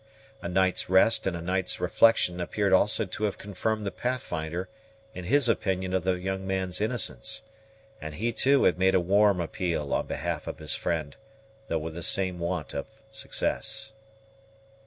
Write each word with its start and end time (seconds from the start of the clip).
A 0.41 0.49
night's 0.49 0.89
rest 0.89 1.27
and 1.27 1.37
a 1.37 1.41
night's 1.43 1.79
reflection 1.79 2.41
appeared 2.41 2.73
also 2.73 3.05
to 3.05 3.23
have 3.25 3.37
confirmed 3.37 3.85
the 3.85 3.91
Pathfinder 3.91 4.67
in 5.13 5.25
his 5.25 5.47
opinion 5.47 5.93
of 5.93 6.05
the 6.05 6.13
young 6.19 6.47
man's 6.47 6.81
innocence; 6.81 7.43
and 8.01 8.15
he, 8.15 8.31
too, 8.31 8.63
had 8.63 8.79
made 8.79 8.95
a 8.95 8.99
warm 8.99 9.39
appeal 9.39 9.93
on 9.93 10.07
behalf 10.07 10.47
of 10.47 10.57
his 10.57 10.73
friend, 10.73 11.17
though 11.67 11.77
with 11.77 11.93
the 11.93 12.01
same 12.01 12.39
want 12.39 12.73
of 12.73 12.87
success. 13.11 13.93